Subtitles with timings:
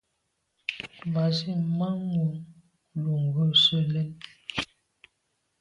[1.07, 2.25] Mba zit manwù
[3.03, 4.09] lo ghù se lèn.